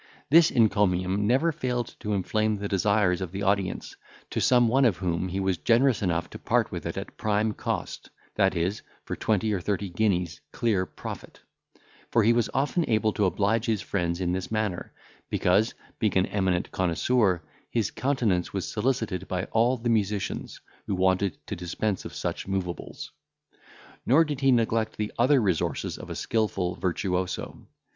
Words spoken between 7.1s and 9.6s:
prime cost—that is, for twenty